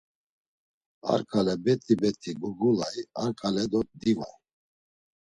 Ar 1.11 1.21
ǩale 1.29 1.55
bet̆i 1.63 1.93
bet̆i 2.01 2.31
gurgulay; 2.39 2.97
ar 3.21 3.31
ǩale 3.39 3.63
do 3.71 3.79
divay. 3.99 4.35